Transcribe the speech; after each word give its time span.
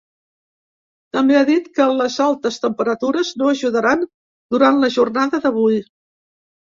També 1.17 1.35
ha 1.39 1.41
dit 1.49 1.67
que 1.79 1.85
les 1.99 2.15
altes 2.27 2.57
temperatures 2.63 3.29
no 3.41 3.49
ajudaran 3.51 4.01
durant 4.57 4.81
la 4.85 4.89
jornada 4.97 5.41
d’avui. 5.45 5.79